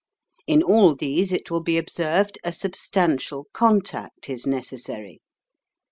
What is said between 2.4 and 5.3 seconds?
a substantial contact is necessary.